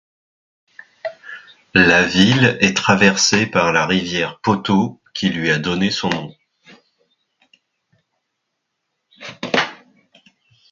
La 1.75 2.01
ville 2.01 2.57
est 2.59 2.75
traversée 2.75 3.45
par 3.45 3.71
la 3.71 3.85
rivière 3.85 4.39
Poteau 4.41 4.99
qui 5.13 5.29
lui 5.29 5.51
a 5.51 5.59
donné 5.59 5.91
son 5.91 6.09
nom. 6.09 6.35